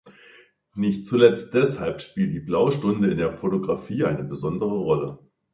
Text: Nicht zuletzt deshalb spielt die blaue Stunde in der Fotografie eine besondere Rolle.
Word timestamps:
Nicht 0.73 1.05
zuletzt 1.05 1.53
deshalb 1.53 2.01
spielt 2.01 2.33
die 2.33 2.39
blaue 2.39 2.71
Stunde 2.71 3.11
in 3.11 3.19
der 3.19 3.37
Fotografie 3.37 4.03
eine 4.03 4.23
besondere 4.23 4.71
Rolle. 4.71 5.19